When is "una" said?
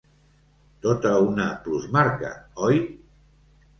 1.27-1.47